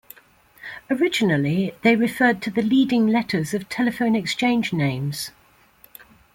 [0.89, 5.29] Originally, they referred to the leading letters of telephone exchange names.